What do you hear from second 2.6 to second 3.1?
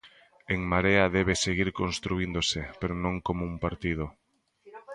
pero